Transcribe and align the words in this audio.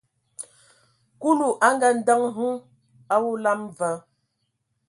Kulu 1.21 1.47
a 1.67 1.67
ngaandǝŋ 1.75 2.21
hm 2.35 2.53
a 3.13 3.15
olam 3.31 3.61
va, 3.77 3.89